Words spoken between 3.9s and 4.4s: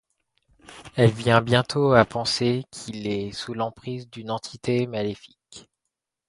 d’une